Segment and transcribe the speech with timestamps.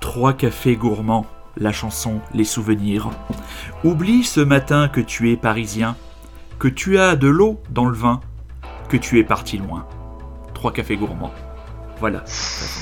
[0.00, 1.26] Trois cafés gourmands,
[1.56, 3.10] la chanson, les souvenirs.
[3.84, 5.96] Oublie ce matin que tu es parisien,
[6.58, 8.20] que tu as de l'eau dans le vin,
[8.88, 9.86] que tu es parti loin.
[10.54, 11.32] Trois cafés gourmands.
[11.98, 12.24] Voilà.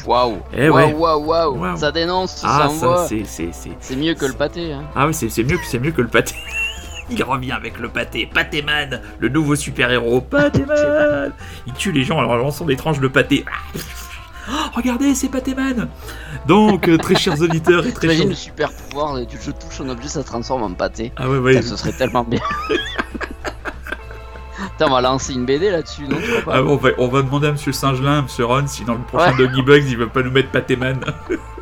[0.07, 0.93] Waouh Eh ouais.
[0.95, 1.77] Waouh, waouh, Waouh.
[1.77, 2.97] Ça dénonce, Ah, envoie.
[2.99, 4.73] ça, c'est, c'est, c'est- C'est mieux que le pâté.
[4.73, 4.85] Hein.
[4.97, 6.35] Ah oui, c'est, c'est mieux, que- c'est mieux que le pâté.
[7.11, 8.27] Il revient avec le pâté.
[8.33, 10.21] Pâtéman, le nouveau super-héros.
[10.21, 11.33] Pâtéman
[11.67, 13.45] Il tue les gens en leur lançant des tranches de pâté.
[14.49, 15.89] Oh, regardez, c'est Pâtéman
[16.47, 18.45] Donc, euh, très chers auditeurs et très T'imagines le chers...
[18.45, 21.13] super pouvoir, tu je touche un objet, ça se transforme en pâté.
[21.17, 21.57] Ah ouais, ouais.
[21.57, 22.41] Putain, Ce serait tellement bien.
[24.73, 27.09] Putain, on va lancer une BD là-dessus, non tu crois pas Ah, on, va, on
[27.09, 30.09] va demander à Monsieur Singelin, Monsieur Ron, si dans le prochain Doggy Bugs, il veut
[30.09, 30.99] pas nous mettre Pâtéman.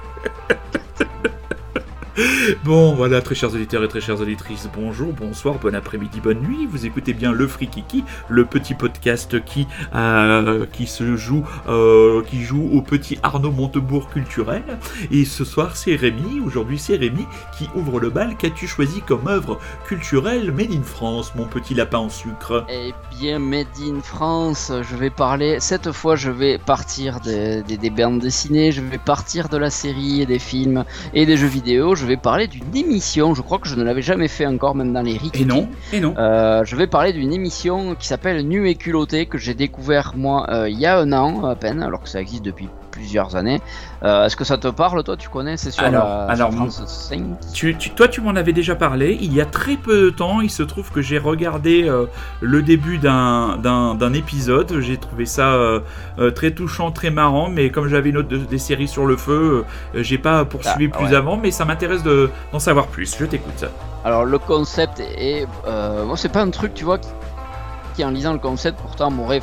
[2.64, 6.66] Bon, voilà, très chers auditeurs et très chères auditrices, bonjour, bonsoir, bon après-midi, bonne nuit.
[6.70, 12.42] Vous écoutez bien le Frikiki, le petit podcast qui, euh, qui se joue, euh, qui
[12.42, 14.64] joue au petit Arnaud Montebourg culturel.
[15.10, 16.40] Et ce soir, c'est Rémi.
[16.44, 17.24] Aujourd'hui, c'est Rémi
[17.56, 18.36] qui ouvre le bal.
[18.36, 22.64] Qu'as-tu choisi comme œuvre culturelle made in France, mon petit lapin en sucre?
[22.68, 25.58] Eh bien, Made in France, je vais parler.
[25.60, 29.70] Cette fois, je vais partir des, des- des bandes dessinées, je vais partir de la
[29.70, 31.94] série des films et des jeux vidéo.
[32.08, 33.34] Vais parler d'une émission.
[33.34, 35.42] Je crois que je ne l'avais jamais fait encore, même dans les Rikiki.
[35.42, 36.14] Et non, et non.
[36.18, 40.46] Euh, je vais parler d'une émission qui s'appelle Nu et culotté que j'ai découvert moi
[40.50, 42.68] euh, il y a un an à peine, alors que ça existe depuis
[42.98, 43.60] plusieurs années.
[44.02, 45.16] Euh, Est-ce que ça te parle, toi?
[45.16, 47.22] Tu connais C'est sur, Alors- la, alors, sur France 5
[47.54, 49.16] Tu, tu- toi, tu m'en avais déjà parlé.
[49.20, 52.06] Il y a très peu de temps, il se trouve que j'ai regardé euh,
[52.40, 54.80] le début d'un épisode.
[54.80, 55.80] J'ai trouvé ça euh,
[56.34, 57.48] très touchant, très marrant.
[57.48, 59.64] Mais comme j'avais une autre de- des séries sur le feu,
[59.94, 61.14] j'ai pas poursuivi Ah, plus ouais.
[61.14, 61.36] avant.
[61.36, 63.16] Mais ça m'intéresse de- d'en savoir plus.
[63.18, 63.64] Je t'écoute.
[64.04, 65.46] Alors le concept est,
[66.04, 67.08] moi c'est pas un truc tu vois qui,
[67.94, 69.40] qui, en lisant le concept pourtant m'aurait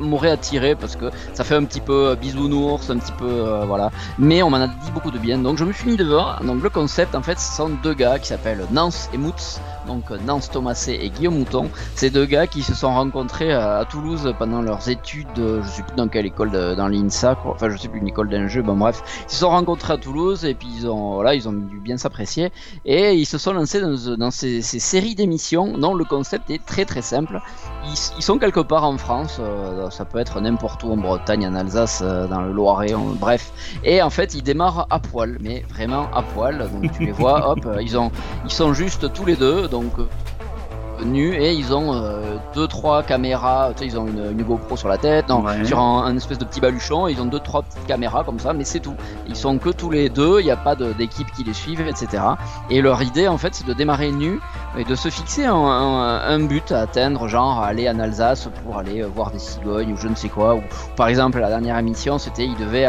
[0.00, 3.64] m'aurait attiré parce que ça fait un petit peu euh, bisounours, un petit peu euh,
[3.66, 3.90] voilà.
[4.18, 6.36] Mais on m'en a dit beaucoup de bien, donc je me suis mis devant.
[6.42, 9.60] Donc le concept en fait, ce sont deux gars qui s'appellent Nance et Moutz,
[9.90, 11.68] donc euh, Nance Thomasé et Guillaume Mouton.
[11.96, 15.68] Ces deux gars qui se sont rencontrés à, à Toulouse pendant leurs études, euh, je
[15.68, 18.46] sais plus dans quelle école de- dans l'INSA, enfin je sais plus une école d'un
[18.46, 21.48] jeu, bon bref, ils se sont rencontrés à Toulouse et puis ils ont voilà ils
[21.48, 22.52] ont dû bien s'apprécier
[22.84, 27.02] et ils se sont lancés dans, ces, séries d'émissions dont le concept est très très
[27.02, 27.40] simple.
[27.84, 31.54] Ils, sont quelque part en France, euh, ça peut être n'importe où en Bretagne, en
[31.54, 33.52] Alsace, euh, dans le Loiret, bref.
[33.84, 36.68] Et en fait, ils démarrent à poil, mais vraiment à poil.
[36.72, 38.10] Donc tu les vois, hop, euh, ils ont,
[38.44, 43.02] ils sont juste tous les deux, donc euh, nus et ils ont euh, deux trois
[43.02, 43.70] caméras.
[43.72, 45.64] Tu sais, ils ont une, une GoPro sur la tête, non, Ouais.
[45.64, 47.08] sur un, un espèce de petit baluchon.
[47.08, 48.94] Ils ont deux trois petites caméras comme ça, mais c'est tout.
[49.26, 50.40] Ils sont que tous les deux.
[50.40, 52.22] Il n'y a pas d'équipe qui les suivent, etc.
[52.68, 54.40] Et leur idée, en fait, c'est de démarrer nus
[54.76, 58.76] et de se fixer un, un- un but à atteindre, genre aller en Alsace pour
[58.76, 60.54] aller euh, voir des cigognes ou je ne sais quoi.
[60.56, 60.60] Ou,
[60.96, 62.86] par exemple, la dernière émission, c'était ils devaient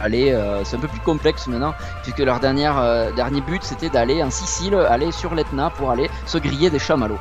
[0.00, 3.88] aller, euh, c'est un peu plus complexe maintenant, puisque leur dernière, euh, dernier but, c'était
[3.88, 7.18] d'aller en Sicile, aller sur l'Etna pour aller se griller des chamallows.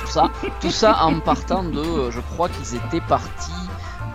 [0.00, 3.52] tout ça, tout ça en partant de, euh, je crois qu'ils étaient partis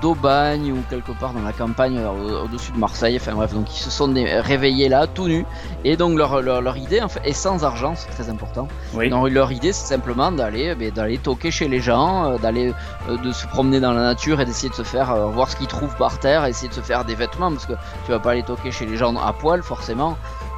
[0.02, 3.18] d'Aubagne ou quelque part dans la campagne euh, au- au-dessus de Marseille.
[3.20, 5.46] Enfin bref, donc ils se sont réveillés là, tout nus.
[5.84, 8.68] Et donc leur, leur, leur idée, en fait, est sans argent, c'est très important.
[8.94, 9.10] Oui.
[9.10, 12.74] Donc leur idée, c'est simplement d'aller, eh d'aller toquer chez les gens, euh, d'aller,
[13.10, 15.68] euh, de se promener dans la nature et d'essayer de se faire voir ce qu'ils
[15.68, 17.74] trouvent par terre, essayer de se faire des vêtements parce que
[18.06, 20.18] tu vas pas aller toquer chez les gens à poil forcément.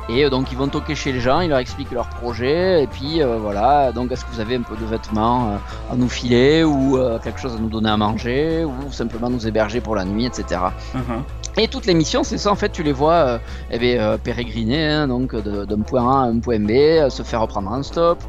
[0.09, 2.87] Et euh, donc ils vont toquer chez les gens, ils leur expliquent leur projet et
[2.87, 3.91] puis euh, voilà.
[3.91, 7.19] Donc est-ce que vous avez un peu de vêtements euh, à nous filer ou euh,
[7.19, 10.61] quelque chose à nous donner à manger ou simplement nous héberger pour la nuit, etc.
[10.93, 11.23] Mhm.
[11.57, 13.39] Et toutes les missions, c'est ça en fait, tu les vois
[13.71, 17.41] eh bien, pérégriner hein, donc de- d'un point A à un point B, se faire
[17.41, 18.19] reprendre un stop.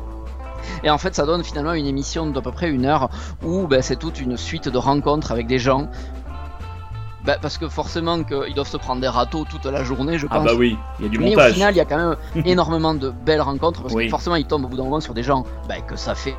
[0.83, 3.11] Et en fait, ça donne finalement une émission d'à peu près une heure
[3.45, 5.89] où ben, c'est toute une suite de rencontres avec des gens.
[7.29, 10.37] Ben, parce que forcément qu'ils doivent se prendre des râteaux toute la journée, je Ah
[10.37, 10.47] pense.
[10.47, 11.53] bah oui, il y a du Mais au montage.
[11.53, 12.17] final, il y a quand même
[12.47, 14.05] énormément de belles rencontres parce Oui.
[14.07, 16.35] que forcément, ils tombent au bout d'un moment sur des gens ben, que ça fait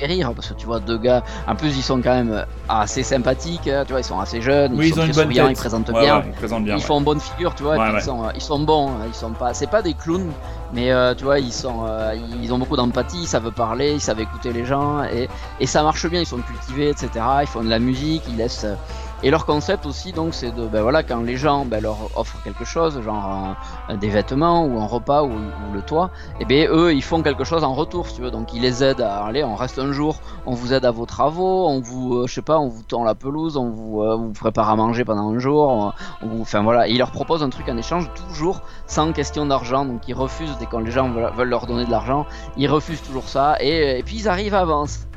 [0.00, 3.66] rire parce que tu vois deux gars en plus ils sont quand même assez sympathiques
[3.66, 5.88] hein, tu vois ils sont assez jeunes oui, ils ils sont très souriants, ils présentent
[5.88, 6.74] Ouais, bien ouais, ils présentent bien.
[6.76, 6.84] ils ouais.
[6.84, 7.98] font bonne figure, tu vois, et puis.
[7.98, 10.30] Ils, sont, euh, ils sont bons, hein, ils sont pas, c'est pas des clowns,
[10.72, 14.00] mais euh, tu vois, ils sont, euh, ils ont beaucoup d'empathie, ils savent parler, ils
[14.00, 15.28] savent écouter les gens, et,
[15.58, 17.10] et ça marche bien, ils sont cultivés, etc.
[17.42, 18.76] Ils font de la musique, ils laissent, euh,
[19.24, 22.40] Et leur concept aussi, donc, c'est de, ben voilà, quand les gens ben, leur offrent
[22.44, 23.56] quelque chose, genre
[24.00, 25.32] des vêtements ou un repas ou,
[25.72, 28.30] le toit, et bien eux, ils font quelque chose en retour, si tu veux.
[28.30, 31.04] Donc, ils les aident à aller, on reste un jour, on vous aide à vos
[31.04, 34.70] travaux, on vous, je sais pas, on vous tend la pelouse, on vous, vous prépare
[34.70, 35.92] à manger pendant un jour,
[36.40, 39.84] enfin voilà, ils leur proposent un truc en échange, toujours sans question d'argent.
[39.84, 42.24] Donc, ils refusent dès quand les gens veulent, leur donner de l'argent,
[42.56, 45.07] ils refusent toujours ça, et, et puis ils arrivent à avancer.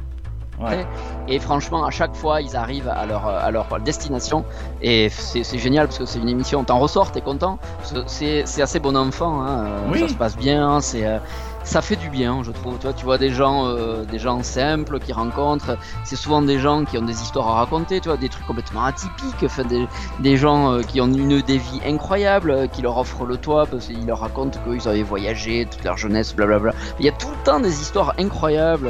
[1.27, 4.45] Et franchement, à chaque fois, ils arrivent à leur, à leur destination.
[4.81, 7.59] Et c'est génial parce que c'est une émission, t'en ressors, t'es content.
[8.05, 9.65] C'est assez bon enfant, hein.
[9.95, 11.05] ça se passe bien, c'est.
[11.05, 11.19] Euh,
[11.63, 12.77] ça fait du bien, je trouve.
[12.79, 15.77] Toi, tu vois des gens, euh, des gens simples qui rencontrent.
[16.03, 18.83] C'est souvent des gens qui ont des histoires à raconter, tu vois, des trucs complètement
[18.83, 19.43] atypiques.
[19.43, 19.87] Enfin, des,
[20.19, 23.87] des gens euh, qui ont une des vies incroyables, qui leur offrent le toit parce
[23.87, 26.73] qu'ils leur racontent qu'ils avaient voyagé toute leur jeunesse, blablabla.
[26.99, 28.89] Il y a tout le temps des histoires incroyables.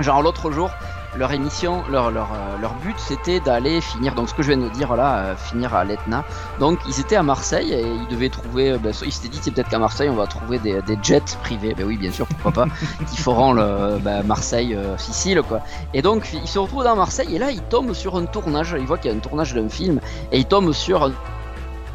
[0.00, 0.70] Genre l'autre jour,
[1.16, 4.56] leur émission, leur, leur, euh, leur but c'était d'aller finir, donc ce que je viens
[4.56, 6.24] de dire là, euh, finir à l'Etna.
[6.58, 9.50] Donc ils étaient à Marseille et ils devaient trouver, euh, ben, ils s'étaient dit c'est
[9.50, 12.52] peut-être qu'à Marseille on va trouver des, des, jets privés, ben oui bien sûr pourquoi
[12.52, 12.66] pas,
[13.10, 15.60] qui feront le ben, Marseille-Sicile quoi.
[15.94, 18.86] Et donc ils se retrouvent dans Marseille et là ils tombent sur un tournage, ils
[18.86, 20.00] voient qu'il y a un tournage d'un film
[20.32, 21.10] et ils tombent sur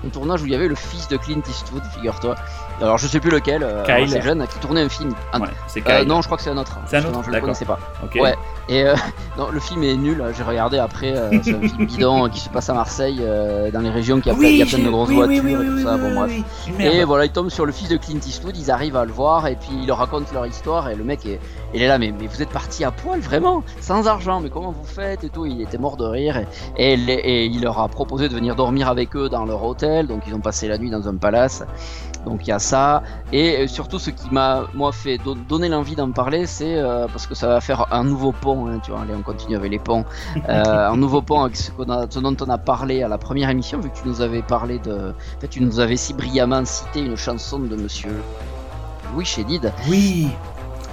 [0.04, 2.36] un, tournage où il y avait le fils de Clint Eastwood, figure-toi.
[2.82, 5.14] Alors je sais plus lequel, euh, c'est jeune qui tournait un film.
[5.88, 6.78] euh, non, je crois que c'est un autre.
[6.88, 7.24] C'est un autre.
[7.26, 7.80] je le connaissais pas.
[8.16, 8.36] Ouais.
[8.68, 8.96] Et euh,
[9.38, 10.24] non, le film est nul.
[10.36, 11.16] J'ai regardé après.
[11.16, 14.30] Euh, c'est un film bidon qui se passe à Marseille, euh, dans les régions qui
[14.30, 15.98] a, oui, y a plein de grosses voitures et tout ça.
[15.98, 16.32] Bon bref.
[16.80, 18.58] Et voilà, ils tombent sur le fils de Clint Eastwood.
[18.58, 20.90] Ils arrivent à le voir et puis ils leur racontent leur histoire.
[20.90, 21.40] Et le mec est,
[21.74, 24.40] il est là, mais, mais vous êtes parti à poil vraiment, sans argent.
[24.40, 25.46] Mais comment vous faites et tout.
[25.46, 26.42] Il était mort de rire.
[26.78, 29.85] Et, et, et il leur a proposé de venir dormir avec eux dans leur hôtel.
[30.04, 31.64] Donc ils ont passé la nuit dans un palace.
[32.26, 33.04] Donc il y a ça.
[33.32, 37.36] Et surtout, ce qui m'a moi fait donner l'envie d'en parler, c'est euh, parce que
[37.36, 38.68] ça va faire un nouveau pont.
[38.68, 40.06] Hein, tu vois, allez, on continue avec les ponts.
[40.48, 41.72] Euh, un nouveau pont avec ce,
[42.20, 45.10] dont on a parlé à la première émission, vu que tu nous avais parlé de.
[45.10, 48.22] En fait, tu nous avais si brillamment cité une chanson de Monsieur
[49.14, 49.72] Louis Chédid.
[49.90, 50.30] Oui.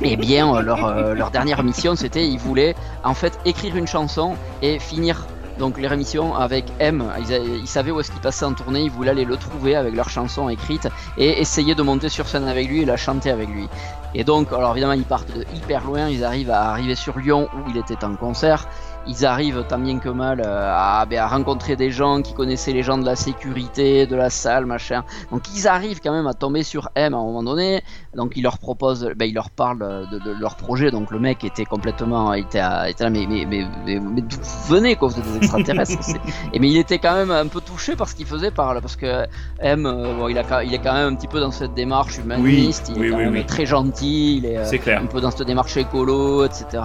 [0.00, 2.74] Eh bien, euh, leur, leur dernière mission, c'était ils voulaient
[3.04, 5.26] en fait écrire une chanson et finir
[5.62, 9.12] donc les rémissions avec M, ils, savaient où est-ce qu'ils passaient en tournée, ils voulaient
[9.12, 12.82] aller le trouver avec leur chanson écrite et essayer de monter sur scène avec lui
[12.82, 13.68] et la chanter avec lui.
[14.12, 17.48] Et donc, alors évidemment, ils partent de hyper loin, ils arrivent à arriver sur Lyon
[17.54, 18.66] où il était en concert
[19.06, 22.82] ils arrivent tant bien que mal euh, ben, à, rencontrer des gens qui connaissaient les
[22.82, 25.04] gens de la sécurité, de la salle, machin.
[25.30, 27.82] Donc ils arrivent quand même à tomber sur M à un moment donné.
[28.14, 30.90] Donc ils leur proposent, ben, ils leur parlent de, leur projet.
[30.90, 34.96] Donc le mec était complètement, était, était là, mais, mais, mais, mais, d'où vous venez
[34.96, 35.98] quoi, vous êtes des extraterrestres.
[36.52, 38.96] et mais il était quand même un peu touché par ce qu'il faisait, par, parce
[38.96, 39.26] que
[39.60, 42.18] M, euh, bon, il, a, il est quand même un petit peu dans cette démarche
[42.18, 45.76] humaniste, il est quand même très gentil, il est, euh, un peu dans cette démarche
[45.76, 46.82] écolo, etc.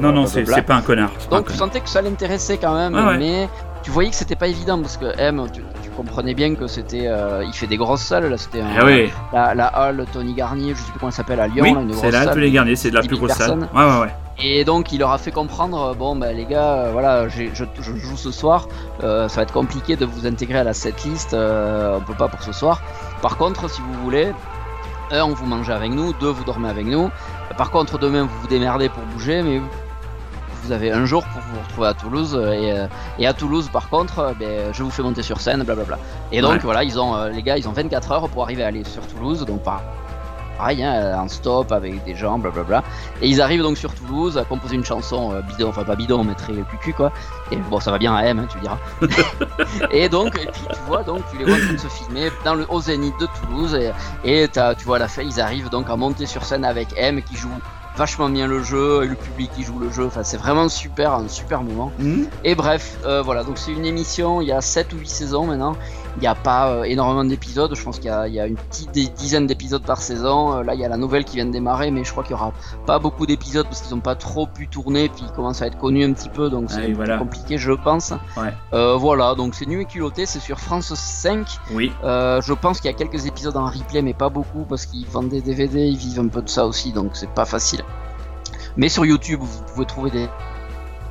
[0.00, 1.12] non, non, c'est pas un connard.
[1.30, 3.48] Donc, tu sentais que ça l'intéressait quand même, mais
[3.82, 5.62] tu voyais que c'était pas évident parce que M, tu,
[5.96, 9.10] comprenais bien que c'était, euh, il fait des grosses salles là, c'était ah oui.
[9.30, 12.10] la, la hall Tony Garnier, je sais plus comment elle s'appelle à Lyon, oui, c'est
[12.10, 13.68] là Tony Garnier, c'est la plus grosse salle.
[13.74, 14.14] Ouais, ouais, ouais.
[14.42, 17.64] Et donc il leur a fait comprendre, bon bah les gars, euh, voilà, je, je,
[17.82, 18.68] joue ce soir,
[19.04, 22.42] euh, ça va être compliqué de vous intégrer à la setlist, on peut pas pour
[22.42, 22.80] ce soir.
[23.20, 24.32] Par contre, si vous voulez,
[25.10, 27.10] un, vous mangez avec nous, deux, vous dormez avec nous.
[27.58, 29.60] Par contre, demain, vous vous démerdez pour bouger, mais
[30.62, 32.86] vous avez un jour pour vous retrouver à Toulouse et, euh,
[33.18, 35.98] et à Toulouse par contre euh, ben, je vous fais monter sur scène blablabla
[36.30, 38.68] et donc voilà ils ont euh, les gars ils ont 24 heures pour arriver à
[38.68, 39.82] aller sur Toulouse donc pas
[40.56, 42.84] pareil hein, en stop avec des gens blablabla
[43.20, 46.34] et ils arrivent donc sur Toulouse à composer une chanson bidon enfin pas bidon mais
[46.34, 47.12] très cucu quoi.
[47.50, 48.78] Et bon ça va bien à M hein, tu diras.
[49.90, 52.30] Et donc et puis tu vois donc tu les vois en train de se filmer
[52.44, 53.90] dans le au Zénith de Toulouse et,
[54.24, 57.20] et tu vois à la fin ils arrivent donc à monter sur scène avec M
[57.22, 57.50] qui joue
[57.96, 60.06] vachement bien le jeu et le public qui joue le jeu.
[60.06, 61.92] Enfin, c'est vraiment super, un super moment.
[61.98, 62.28] Mhm.
[62.44, 65.46] Et bref, euh, voilà, donc c'est une émission, il y a 7 ou 8 saisons
[65.46, 65.76] maintenant.
[66.16, 69.46] Il n'y a pas euh, énormément d'épisodes, je pense qu'il y, a une petite dizaine
[69.46, 70.58] d'épisodes par saison.
[70.58, 72.36] Euh, là, il y a la nouvelle qui vient de démarrer, mais je crois qu'il
[72.36, 72.52] n'y aura
[72.86, 75.78] pas beaucoup d'épisodes parce qu'ils n'ont pas trop pu tourner, puis ils commencent à être
[75.78, 78.12] connus un petit peu, donc c'est compliqué, je pense.
[78.72, 81.46] voilà, donc c'est nu et culotté, c'est sur France 5.
[81.72, 81.92] Oui.
[82.02, 85.30] je pense qu'il y a quelques épisodes en replay, mais pas beaucoup parce qu'ils vendent
[85.30, 87.82] des DVD, ils vivent un peu de ça aussi, donc c'est pas facile.
[88.76, 90.28] Mais sur YouTube, vous pouvez trouver des,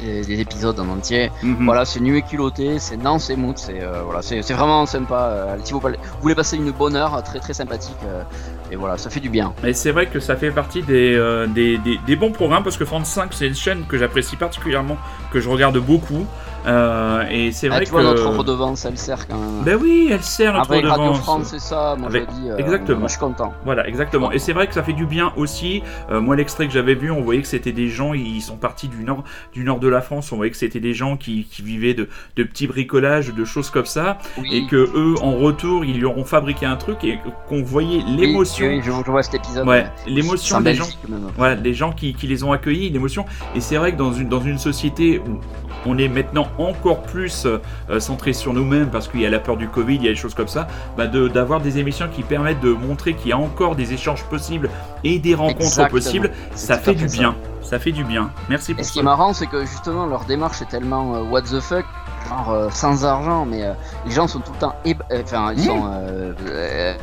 [0.02, 1.32] des, épisodes en entier.
[1.44, 1.66] Mhm.
[1.66, 5.30] Voilà, c'est nu et culotté, c'est non, c'est mood, c'est euh, voilà, c'est vraiment sympa.
[5.32, 5.82] Euh, si vous,
[6.22, 8.24] voulez passer une bonne heure, très très sympathique, euh,
[8.72, 9.54] et voilà, ça fait du bien.
[9.64, 12.78] Et c'est vrai que ça fait partie des, euh, des, des, des bons programmes parce
[12.78, 14.98] que France 5 c'est une chaîne que j'apprécie particulièrement,
[15.32, 16.26] que je regarde beaucoup.
[16.68, 18.08] Euh, et c'est Ah, vrai tu vois, que.
[18.08, 19.64] notre redevance, elle sert quand même.
[19.64, 21.20] Ben oui, elle sert notre Avec Radio redevance.
[21.24, 22.50] France, c'est ça, moi Avec- je dis.
[22.50, 23.00] euh, exactement.
[23.00, 23.54] Moi je suis content.
[23.66, 24.32] Voilà, exactement.
[24.32, 25.82] Et c'est vrai que ça fait du bien aussi.
[26.12, 28.88] Euh, moi, l'extrait que j'avais vu, on voyait que c'était des gens, ils sont partis
[28.88, 30.32] du nord, du nord de la France.
[30.32, 33.70] On voyait que c'était des gens qui, qui vivaient de, de petits bricolages, de choses
[33.70, 34.50] comme ça, Oui.
[34.52, 38.16] et que eux, en retour, ils lui auront fabriqué un truc et qu'on voyait Oui,
[38.18, 38.68] l'émotion.
[38.68, 39.68] Oui, je, je vois cet épisode.
[39.68, 40.86] Ouais, l'émotion des gens.
[41.10, 41.22] Même.
[41.38, 43.26] Voilà, les gens qui, qui les ont accueillis, l'émotion.
[43.56, 45.40] Et c'est vrai que dans une, dans une société où
[45.86, 49.58] on est maintenant encore plus euh, centré sur nous-mêmes parce qu'il y a la peur
[49.58, 50.68] du Covid, il y a des choses comme ça,
[50.98, 54.24] bah de- d'avoir des émissions qui permettent de montrer qu'il y a encore des échanges
[54.26, 54.70] possibles
[55.04, 55.90] et des rencontres Exactement.
[55.90, 57.18] possibles, ça fait du ça.
[57.18, 57.36] bien.
[57.62, 58.32] Ça fait du bien.
[58.50, 61.22] Merci Et pour ce qui est marrant, c'est que justement leur démarche est tellement euh,
[61.24, 61.86] what the fuck,
[62.30, 63.74] genre euh, sans argent, mais euh,
[64.06, 64.94] les gens sont tout le temps, euh,
[65.24, 65.66] enfin ils Mmh.
[65.66, 66.94] sont euh, euh,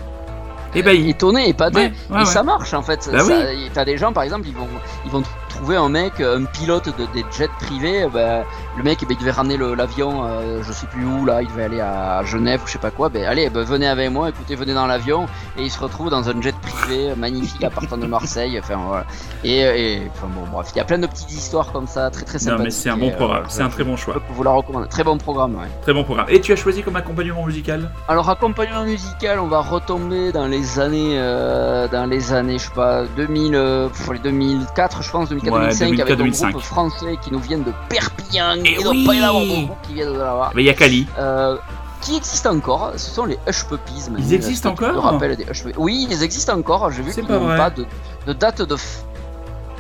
[0.74, 1.08] Ébahi.
[1.10, 2.24] étonnés, épatés, Ouais, ouais, et ouais.
[2.26, 3.08] ça marche en fait.
[3.10, 3.20] Bah
[3.52, 4.66] y- T'as des gens par exemple, ils vont,
[5.06, 5.22] ils vont
[5.58, 8.06] trouver un mec, un pilote de, des jets privés.
[8.12, 8.44] bah,
[8.76, 11.48] le mec, eh ben, il devait ramener l'avion, euh, je sais plus où là, il
[11.48, 13.08] devait aller à Genève ou je sais pas quoi.
[13.08, 16.28] Ben allez, ben, venez avec moi, écoutez, venez dans l'avion, et il se retrouve dans
[16.28, 18.58] un jet privé euh, magnifique à partant de Marseille.
[18.62, 19.04] Enfin voilà.
[19.44, 22.24] Et, et enfin bon, bref, il y a plein de petites histoires comme ça, très
[22.24, 22.64] très Non, sympathiques.
[22.64, 23.44] mais c'est un bon programme.
[23.48, 24.14] je- C'est un je très bon choix.
[24.14, 24.88] peux vous la recommander.
[24.88, 25.66] Très bon programme, ouais.
[25.82, 26.26] Très bon programme.
[26.28, 27.90] Et tu as choisi comme accompagnement musical?
[28.06, 32.74] Alors accompagnement musical, on va retomber dans les années, euh, dans les années, je sais
[32.74, 36.50] pas, 2000, euh, pff, les 2004, je pense, 2004, Ouais, 2005, 2004, avec un 2005.
[36.52, 38.54] groupe français qui nous viennent de Perpignan.
[38.64, 40.50] Eh il doit oui pas y en avoir beaucoup qui viennent de là-bas.
[40.54, 41.06] Mais il y a Kali.
[41.18, 41.56] Euh,
[42.00, 44.04] qui existent encore, ce sont les Hush Puppies.
[44.18, 45.74] Ils existent te encore des Hush Puppies?
[45.78, 46.90] Oui, ils existent encore.
[46.92, 47.56] J'ai vu qu'ils pas n'ont vrai.
[47.56, 47.86] pas de,
[48.26, 49.02] de date de f-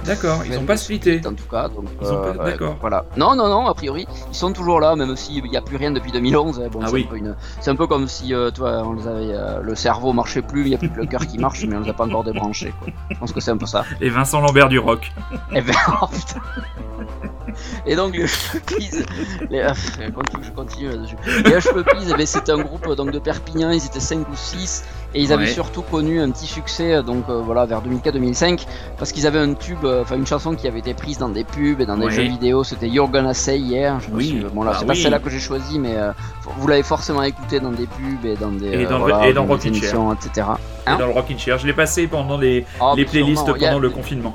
[0.08, 1.20] D'accord, ils de ont pas splitté.
[1.26, 1.68] en tout cas.
[1.68, 2.76] Donc, Ils pas- euh, ouais, d'accord.
[2.80, 3.04] Voilà.
[3.16, 3.66] Non, non, non.
[3.68, 6.60] A priori, ils sont toujours là, même s'il n'y a plus rien depuis 2011.
[6.60, 6.68] hein.
[6.72, 7.04] Bon, Ah c'est oui.
[7.06, 9.74] un peu une- c'est un peu comme si, euh, toi, on les avait, euh, le
[9.74, 11.90] cerveau marchait plus, il n'y a plus que le cœur qui marche, mais on les
[11.90, 12.72] a pas encore débranchés.
[12.82, 12.92] Quoi.
[13.10, 13.84] Je pense que c'est un peu ça.
[14.00, 15.12] Et Vincent Lambert du rock.
[15.54, 16.40] Et ben, oh, putain.
[17.86, 18.90] Et donc les Hush Puppies,
[19.50, 19.72] les, euh,
[20.14, 21.16] continue, je continue là-dessus.
[21.44, 24.36] Les Hush Puppies, eh ben, c'était un groupe donc de Perpignan, ils étaient 5 ou
[24.36, 24.84] 6
[25.14, 25.50] et ils avaient Ouais.
[25.50, 28.66] surtout connu un petit succès euh, donc euh, voilà vers 2004-2005
[28.98, 31.44] parce qu'ils avaient un tube, euh, enfin une chanson qui avait été prise dans des
[31.44, 32.10] pubs et dans des Ouais.
[32.10, 33.98] jeux vidéo, c'était You're Gonna Say hier.
[34.00, 34.44] Je Oui.
[34.52, 36.12] bon là Ah c'est pas celle-là que j'ai choisi mais euh,
[36.58, 39.44] vous l'avez forcément écouté dans des pubs et dans des Et dans- voilà, et dans
[39.46, 40.46] des émissions, etc.
[40.86, 41.58] Hein Et dans le Rockin' Chair.
[41.58, 44.34] Je l'ai passé pendant les, Ah, les playlists sûrement, a- pendant le confinement.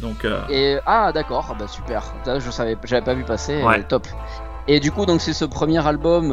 [0.00, 2.02] Donc, Et ah d'accord, ah, bah super.
[2.24, 3.62] Ça, je savais, j'avais pas vu passer.
[3.62, 3.82] Ouais.
[3.84, 4.06] top.
[4.66, 6.30] Et du coup donc c'est ce premier album.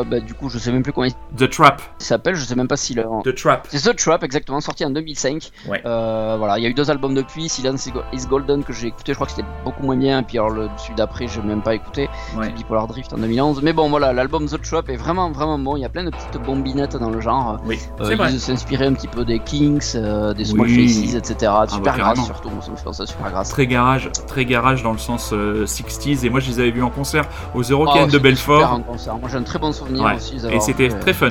[0.00, 1.82] Euh, bah du coup je sais même plus comment il The Trap.
[1.98, 2.34] s'appelle.
[2.34, 2.98] Je sais même pas s'il.
[2.98, 3.66] est- The Trap.
[3.70, 5.50] C'est The Trap exactement sorti en 2005.
[5.68, 5.82] Ouais.
[5.86, 7.48] Euh, voilà, il y a eu deux albums depuis.
[7.48, 9.12] Silence is Golden que j'ai écouté.
[9.12, 10.20] Je crois que c'était beaucoup moins bien.
[10.20, 12.08] Et puis alors le celui d'après j'ai même pas écouté.
[12.36, 12.50] Ouais.
[12.50, 13.62] Bipolar Drift en 2011.
[13.62, 15.76] Mais bon voilà, l'album The Trap est vraiment vraiment bon.
[15.76, 17.58] Il y a plein de petites bombinettes dans le genre.
[17.64, 18.32] Oui, Euh, c'est vrai.
[18.32, 20.88] ils s'inspiraient un petit peu des Kings, euh, des Small Oui.
[20.88, 21.52] Faces, etc.
[21.52, 22.12] bah, Super carrément.
[22.14, 22.50] grasse surtout.
[22.60, 23.48] Ça me fait penser à super grasse.
[23.50, 26.24] Très garage, très garage dans le sens euh, 60s.
[26.24, 27.24] Et moi, je les avais vus en concert
[27.54, 28.60] aux Eurocaines Oh, de Belfort.
[28.60, 29.18] super en concert.
[29.18, 30.14] Moi j'ai un très bon souvenir Ouais.
[30.16, 30.36] aussi.
[30.50, 31.30] Et c'était euh, très fun.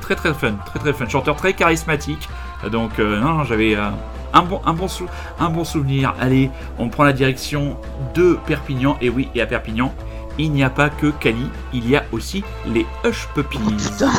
[0.00, 0.52] Très très fun.
[0.66, 1.08] Très très fun.
[1.08, 2.28] Chanteur très charismatique.
[2.70, 3.88] Donc, euh, non, non, j'avais euh,
[4.32, 5.06] un, bon, un, bon sou-
[5.38, 6.14] un bon souvenir.
[6.20, 7.76] Allez, on prend la direction
[8.14, 8.96] de Perpignan.
[9.00, 9.92] Et oui, et à Perpignan,
[10.38, 11.50] il n'y a pas que Cali.
[11.72, 13.58] Il y a aussi les Hush Puppies.
[13.58, 14.10] Putain.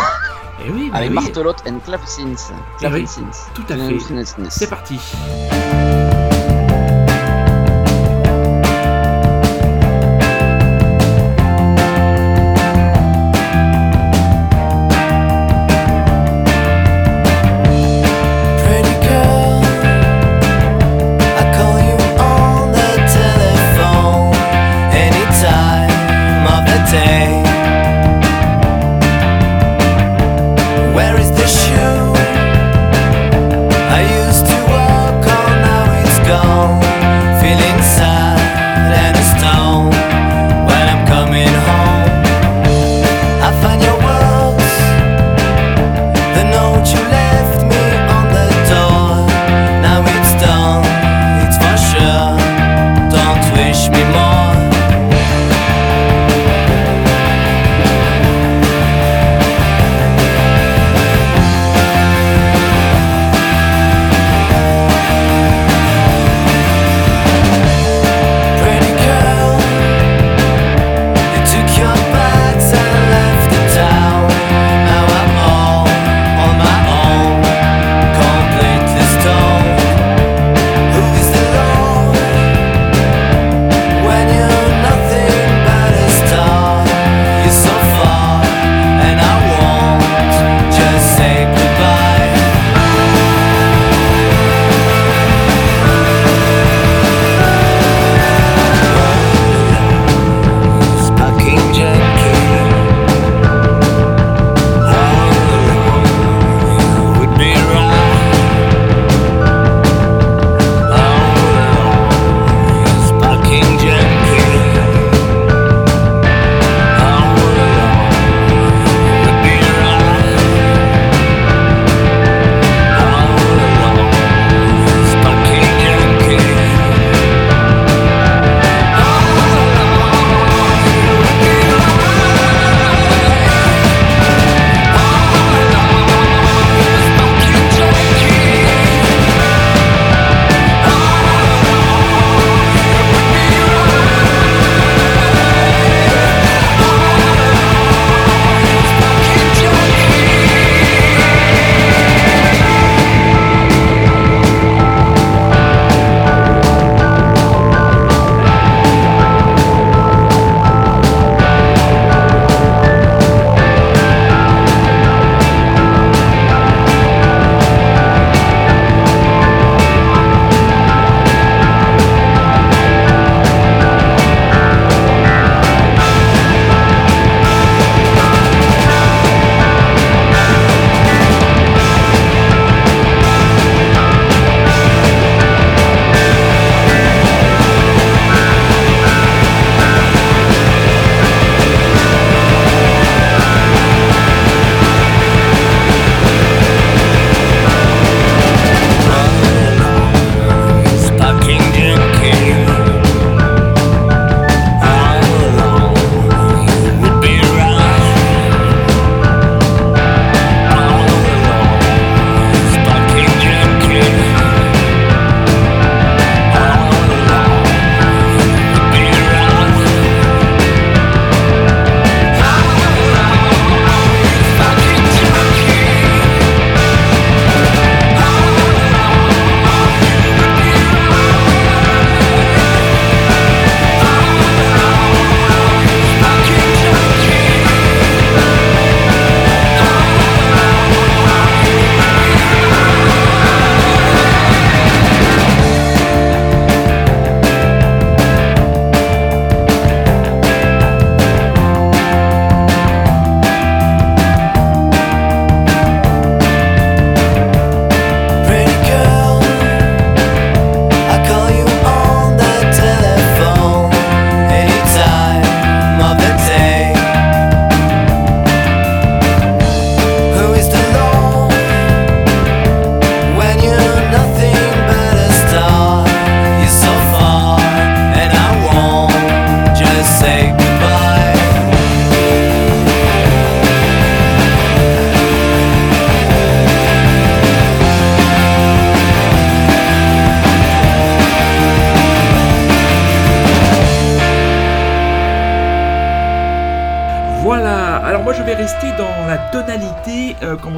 [0.66, 1.16] Et oui, Avec oui.
[1.16, 2.34] Martelotte and Clavecins.
[2.82, 3.22] Eh oui, Clavecins.
[3.54, 3.98] tout à fait.
[4.50, 5.00] C'est parti.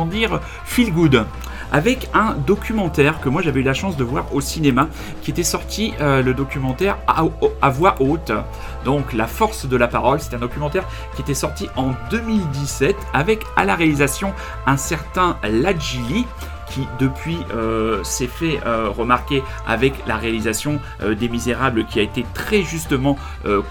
[0.06, 1.26] Dire, feel good.
[1.74, 4.90] Avec un documentaire que moi j'avais eu la chance de voir au cinéma,
[5.22, 7.24] qui était sorti, euh, le documentaire à,
[7.62, 8.34] à voix haute.
[8.84, 10.84] Donc La force de la parole, c'est un documentaire
[11.16, 14.34] qui était sorti en 2017 avec à la réalisation
[14.66, 16.26] un certain Lajili
[16.72, 22.04] qui depuis euh, s'est fait euh, remarquer avec la réalisation euh, des Misérables qui a
[22.04, 23.18] été très justement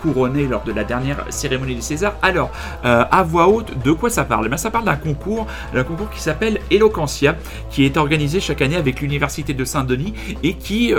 [0.02, 2.14] couronnée lors de la dernière cérémonie des Césars.
[2.22, 2.50] Alors,
[2.82, 4.46] à voix haute, de quoi ça parle?
[4.46, 7.36] Eh bien, Ça parle d'un concours, d'un concours qui s'appelle Eloquentia,
[7.70, 10.92] qui est organisé chaque année avec l'Université de Saint-Denis et qui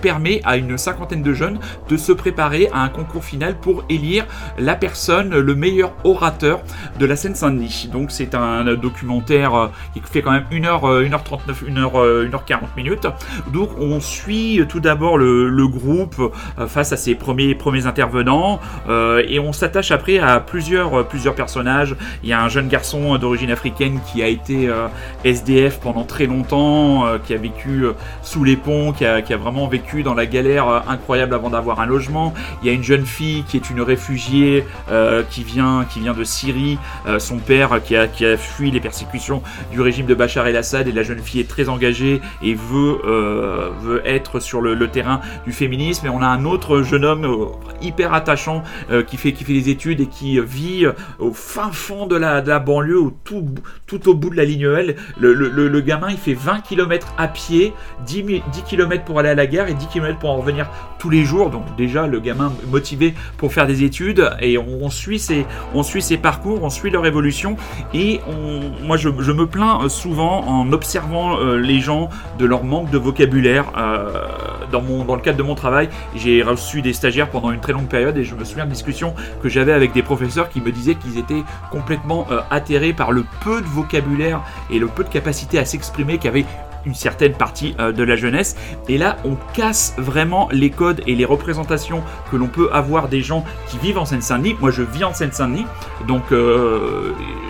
[0.00, 4.26] permet à une cinquantaine de jeunes de se préparer à un concours final pour élire
[4.58, 6.62] la personne, le meilleur orateur
[6.98, 7.88] de la Seine-Saint-Denis.
[7.92, 13.06] Donc c'est un documentaire qui fait quand même 1h, 1h39, 1h, 1h40 minutes.
[13.52, 18.60] Donc on suit tout d'abord le, le groupe euh, face à ses premiers, premiers intervenants
[18.88, 21.96] euh, et on s'attache après à plusieurs, euh, plusieurs personnages.
[22.22, 24.86] Il y a un jeune garçon d'origine africaine qui a été euh,
[25.24, 29.32] SDF pendant très longtemps, euh, qui a vécu euh, sous les ponts, qui a, qui
[29.32, 32.34] a vraiment vécu dans la galère euh, incroyable avant d'avoir un logement.
[32.62, 36.14] Il y a une jeune fille qui est une réfugiée euh, qui, vient, qui vient
[36.14, 40.14] de Syrie, euh, son père qui a, qui a fui les persécutions du régime de
[40.14, 44.60] Bachar el-Assad et la jeune fille est très engagée et veut, euh, veut être sur
[44.60, 46.06] le, terrain du féminisme.
[46.06, 47.46] Et on a un autre jeune homme euh,
[47.80, 50.86] hyper attachant euh, qui, fait, qui fait des études et qui vit
[51.18, 53.44] au fin fond de la, de la banlieue, tout,
[53.86, 54.96] tout au bout de la ligne L.
[55.18, 57.72] Le, le- le- gamin, il fait 20 km à pied,
[58.06, 60.70] 10, mi- 10 km pour aller à la gare et 10 km pour en revenir
[60.98, 61.50] tous les jours.
[61.50, 66.00] Donc déjà, le gamin motivé pour faire des études et on, suit, ses, on suit
[66.02, 67.56] ses parcours, on suit leur évolution.
[67.92, 72.90] Et on, moi, je, me plains souvent en observant euh, les gens de leur manque
[72.90, 73.66] de vocabulaire.
[73.76, 74.26] Euh,
[74.70, 77.72] dans, mon, dans le cadre de mon travail, j'ai reçu des stagiaires pendant une très
[77.72, 80.72] longue période et je me souviens de discussions que j'avais avec des professeurs qui me
[80.72, 85.08] disaient qu'ils étaient complètement euh, atterrés par le peu de vocabulaire et le peu de
[85.08, 86.44] capacité à s'exprimer qu'avait
[86.86, 88.56] une certaine partie euh, de la jeunesse.
[88.88, 93.20] Et là, on casse vraiment les codes et les représentations que l'on peut avoir des
[93.20, 94.56] gens qui vivent en Seine-Saint-Denis.
[94.60, 95.66] Moi, je vis en Seine-Saint-Denis,
[96.06, 96.24] donc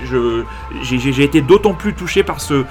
[0.04, 2.64] j'ai été d'autant plus touché par ce,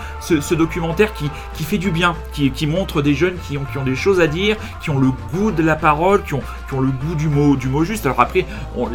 [0.54, 4.58] documentaire qui, fait du bien, qui, montre des jeunes qui ont, des choses à dire,
[4.82, 6.41] qui ont le goût de la parole, qui ont,
[6.72, 8.06] le goût du mot, juste.
[8.06, 8.46] Alors après,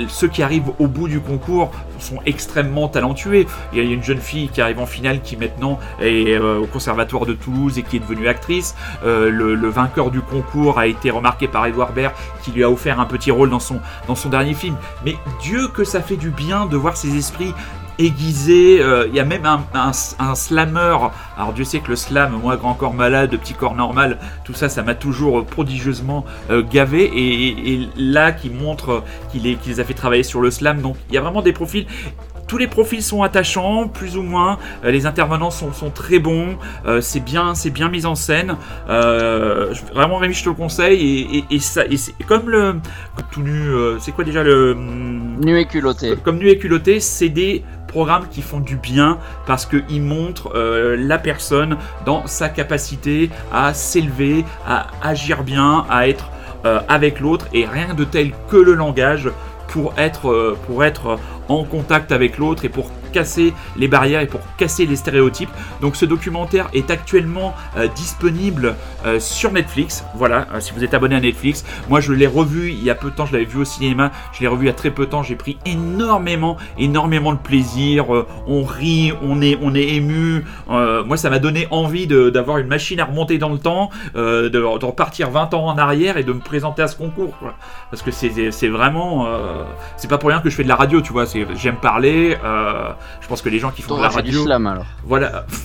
[0.09, 3.47] ceux qui arrivent au bout du concours sont extrêmement talentueux.
[3.73, 6.67] Il y a une jeune fille qui arrive en finale qui maintenant est euh, au
[6.67, 8.75] conservatoire de Toulouse et qui est devenue actrice.
[9.05, 13.01] Euh, le, vainqueur du concours a été remarqué par Edouard Baird qui lui a offert
[13.01, 14.77] un petit rôle dans son dernier film.
[15.05, 17.53] Mais Dieu que ça fait du bien de voir ces esprits
[17.99, 18.79] aiguisés.
[18.81, 20.97] Euh, Il y a même un, un, un slammer.
[21.37, 24.69] Alors Dieu sait que le slam, moi grand corps malade, petit corps normal, tout ça,
[24.69, 27.11] ça m'a toujours prodigieusement euh, gavé.
[27.15, 30.81] Et, là, qui montre qu'il les a fait travailler sur le slam.
[30.81, 31.87] Donc il y a vraiment des profils
[32.47, 34.59] tous les profils sont attachants, plus ou moins.
[34.83, 36.57] Euh, les intervenants sont, sont très bons.
[36.87, 38.57] Euh, c'est bien, c'est bien mis en scène.
[38.89, 40.99] Euh, vraiment, Rémi, je te le conseille.
[41.31, 42.77] Et, et- et ça, et c'est comme le
[43.15, 43.69] comme tout nu.
[44.01, 46.15] c'est quoi déjà le hum, Nu et culotté.
[46.25, 50.97] comme nu et culotté, c'est des programmes qui font du bien parce qu'ils montrent euh,
[50.97, 56.31] la personne dans sa capacité à s'élever, à agir bien, à être
[56.65, 59.31] euh, avec l'autre et rien de tel que le langage
[59.69, 64.27] pour être, euh, pour être en contact avec l'autre et pour casser les barrières et
[64.27, 65.51] pour casser les stéréotypes.
[65.81, 70.05] Donc ce documentaire est actuellement euh, disponible euh, sur Netflix.
[70.15, 71.65] Voilà, euh, si vous êtes abonné à Netflix.
[71.89, 74.13] Moi je l'ai revu il y a peu de temps, je l'avais vu au cinéma,
[74.33, 77.39] je l'ai revu il y a très peu de temps, j'ai pris énormément, énormément de
[77.39, 78.07] plaisir.
[78.47, 80.45] On rit, on est, on est ému.
[80.69, 85.31] Moi ça m'a donné envie d'avoir une machine à remonter dans le temps, de, repartir
[85.31, 87.35] 20 ans en arrière et de me présenter à ce concours.
[87.91, 89.27] Parce que c'est vraiment...
[89.97, 91.27] c'est pas pour rien que je fais de la radio, tu vois.
[91.57, 92.37] J'aime parler.
[92.45, 94.45] euh, je pense que les gens qui font de la du radio...
[94.45, 94.87] slam alors.
[95.05, 95.47] Voilà.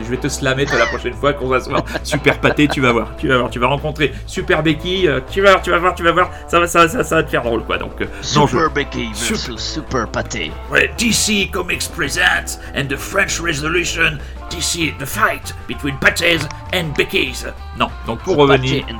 [0.00, 1.82] Je vais te slammer toi la prochaine fois qu'on va se voir.
[2.04, 3.08] Super pâté, tu vas voir.
[3.18, 5.08] Tu vas voir, tu vas rencontrer Super Becky.
[5.08, 6.30] euh, tu vas voir, tu vas voir, tu vas voir.
[6.46, 7.78] Ça va, ça, va- ça, ça va te faire drôle quoi.
[7.78, 8.04] Donc, euh,
[8.36, 10.52] non, je- Super Becky Super- Super Pâté.
[10.70, 14.18] Ouais, DC Comics presents and the French Resolution.
[14.50, 16.40] DC the fight between Patés
[16.74, 17.44] and Beckies.
[17.78, 18.84] Non, donc pour revenir.
[18.90, 18.98] And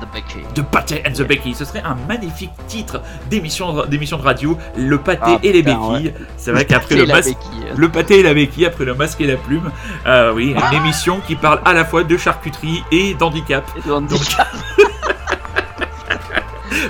[0.54, 4.98] the Pâté and the Becky, ce serait un magnifique titre d'émission d'émission de radio, le
[4.98, 6.14] pâté Ah, et les putain, béquilles.
[6.36, 7.36] C'est vrai qu'après le masque,
[7.76, 9.70] le pâté et la béquille, après le masque et la plume,
[10.06, 13.64] euh, oui, une émission qui parle à la fois de charcuterie et d'handicap.
[13.76, 14.48] Et de handicap.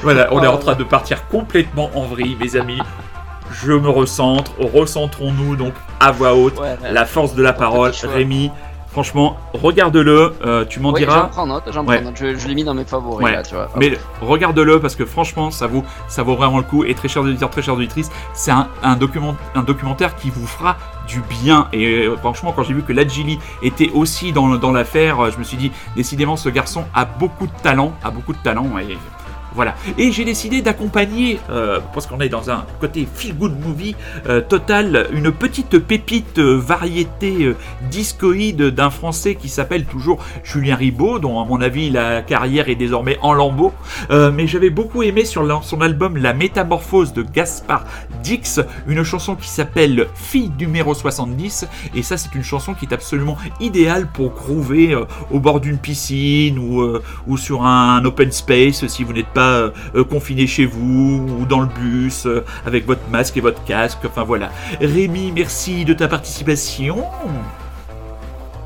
[0.03, 0.53] Voilà, on est Oh.
[0.53, 2.79] en train de partir complètement en vrille, mes amis.
[3.53, 6.59] Je me recentre, recentrons-nous donc à voix haute.
[6.59, 6.93] Ouais, ouais.
[6.93, 7.93] La force de la parole.
[8.05, 8.51] Rémi,
[8.91, 11.27] Franchement, regarde-le, euh, tu m'en Oui, j'en diras.
[11.29, 12.15] prends note, j'en prends note.
[12.19, 13.33] Je, je l'ai mis dans mes favoris Ouais.
[13.33, 13.69] là, tu vois.
[13.77, 16.85] Mais regarde-le parce que franchement, ça vaut, ça vaut vraiment le coup.
[16.85, 20.47] Et très chers auditeurs, très chères auditrices, c'est un, un, document, un documentaire qui vous
[20.47, 21.69] fera du bien.
[21.75, 25.39] Et euh, franchement, quand j'ai vu que Ladjili était aussi dans, dans l'affaire, euh, je
[25.39, 28.67] me suis dit, décidément, ce garçon a beaucoup de talent, a beaucoup de talent.
[28.79, 28.97] Et
[29.97, 33.97] Et j'ai décidé d'accompagner, euh, parce qu'on est dans un côté feel good movie
[34.29, 37.55] euh, total, une petite pépite euh, variété
[37.91, 42.75] discoïde d'un Français qui s'appelle toujours Julien Ribaud, dont à mon avis la carrière est
[42.75, 43.73] désormais en lambeaux.
[44.11, 47.85] Mais j'avais beaucoup aimé sur son album La Métamorphose de Gaspard
[48.23, 51.67] Dix, une chanson qui s'appelle Fille numéro 70.
[51.95, 54.97] Et ça, c'est une chanson qui est absolument idéale pour groover
[55.31, 60.05] au bord d'une piscine ou sur un open space si vous n'êtes pas euh, euh,
[60.05, 63.99] confiné chez vous ou dans le bus euh, avec votre masque et votre casque.
[64.07, 64.51] Enfin voilà.
[64.81, 67.05] Rémi, merci de ta participation.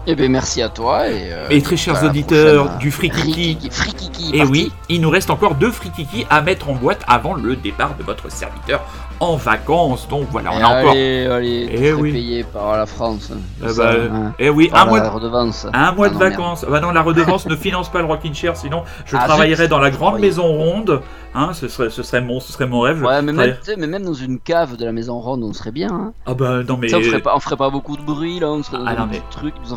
[0.07, 1.33] Eh ben merci à toi et.
[1.33, 3.71] euh, Et très chers auditeurs prochaine, du Frikiki.
[3.71, 4.31] Frikiki.
[4.35, 4.53] Et parti.
[4.53, 8.03] oui, il nous reste encore deux frikiki à mettre en boîte avant le départ de
[8.03, 8.81] votre serviteur
[9.23, 10.09] en vacances.
[10.09, 10.91] Donc voilà, on a encore.
[10.93, 12.13] Allez, allez, Eh eh oui.
[12.13, 13.31] payé par la France.
[13.33, 14.33] Eh C'est ça, bah, hein.
[14.39, 15.67] Eh oui, Par un mois, de, redevance.
[15.73, 16.67] un mois Ah de non, vacances.
[16.69, 19.79] Bah non, la redevance ne finance pas le Rockin' Chair, sinon je Ah, travaillerais dans
[19.79, 20.21] la grande Oui.
[20.23, 21.01] maison ronde.
[21.35, 23.03] Hein, ce serait, ce serait mon, ce serait mon rêve.
[23.03, 25.89] Ouais, mais même, mais même dans une cave de la maison ronde, on serait bien.
[25.91, 26.13] Hein.
[26.27, 26.95] Ah bah non mais.
[26.95, 29.09] On, ferait pas, on ferait pas beaucoup de bruit là, on serait dans Ah, non,
[29.11, 29.55] mais- truc.
[29.71, 29.77] en.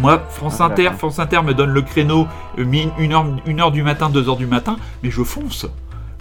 [0.00, 0.90] Moi, France Ah, Inter.
[0.98, 2.26] France Inter me donne le créneau
[2.58, 2.64] euh,
[2.98, 5.66] une heure, une heure du matin, deux heures du matin, mais je fonce.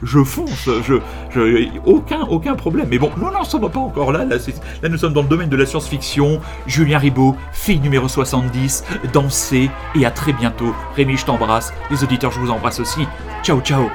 [0.03, 0.99] Je fonce, je,
[1.31, 2.87] je, aucun, aucun problème.
[2.89, 4.25] Mais bon, nous n'en sommes pas encore là.
[4.25, 6.41] Là, nous sommes dans le domaine de la science-fiction.
[6.67, 10.73] Julien Ribaud, fille numéro 70, dansez et à très bientôt.
[10.95, 11.73] Rémi, je t'embrasse.
[11.89, 13.07] Les auditeurs, je vous embrasse aussi.
[13.41, 13.89] Ciao, ciao.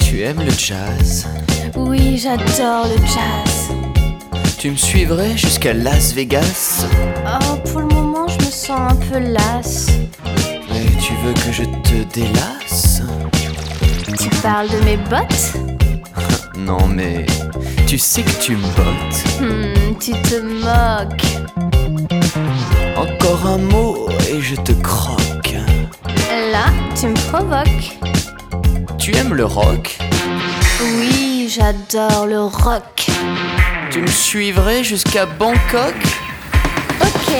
[0.00, 1.26] Tu aimes le jazz?
[1.74, 3.71] Oui, j'adore le jazz.
[4.62, 6.86] Tu me suivrais jusqu'à Las Vegas
[7.26, 9.88] Oh, pour le moment, je me sens un peu lasse.
[10.70, 13.02] Mais tu veux que je te délasse?
[14.20, 15.56] Tu parles de mes bottes?
[16.56, 17.26] Non mais
[17.88, 19.40] tu sais que tu me bottes.
[19.40, 21.26] Hmm, tu te moques.
[22.96, 25.56] Encore un mot et je te croque.
[26.52, 27.98] Là, tu me provoques.
[28.96, 29.98] Tu aimes le rock?
[30.80, 33.08] Oui, j'adore le rock.
[33.92, 35.94] Tu me suivrais jusqu'à Bangkok
[37.02, 37.36] Ok.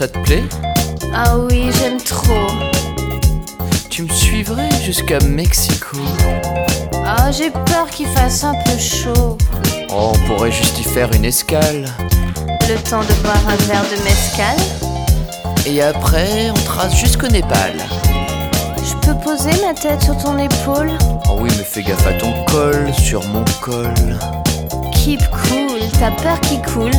[0.00, 0.44] Ça te plaît
[1.14, 2.46] Ah oui, j'aime trop.
[3.90, 5.98] Tu me suivrais jusqu'à Mexico
[7.04, 9.36] Ah, j'ai peur qu'il fasse un peu chaud.
[9.90, 11.84] Oh, on pourrait juste y faire une escale.
[12.66, 14.56] Le temps de boire un verre de mescal.
[15.66, 17.74] Et après, on trace jusqu'au Népal.
[18.78, 20.92] Je peux poser ma tête sur ton épaule?
[21.28, 23.92] Oh oui, mais fais gaffe à ton col, sur mon col.
[24.94, 26.90] Keep cool, t'as peur qui coule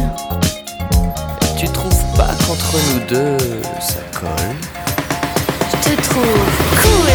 [1.58, 3.38] Tu trouves pas qu'entre nous deux,
[3.80, 4.30] ça colle
[5.70, 6.24] Je te trouve
[6.82, 7.12] cool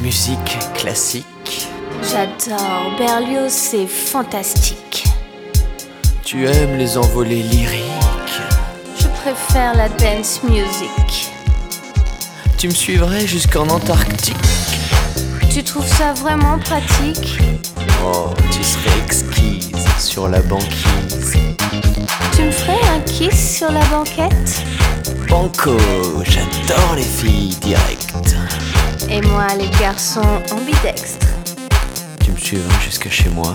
[0.00, 1.68] musique classique.
[2.02, 5.04] J'adore, Berlioz c'est fantastique.
[6.24, 8.40] Tu aimes les envolées lyriques?
[8.98, 11.30] Je préfère la dance music.
[12.56, 14.36] Tu me suivrais jusqu'en Antarctique?
[15.52, 17.38] Tu trouves ça vraiment pratique?
[18.04, 21.36] Oh, tu serais exquise sur la banquise.
[22.34, 24.62] Tu me ferais un kiss sur la banquette?
[25.28, 25.76] Banco,
[26.24, 28.36] j'adore les filles directes
[29.12, 30.20] Et moi les garçons
[30.52, 31.26] ambidextres.
[32.22, 33.54] Tu me suivrais jusqu'à chez moi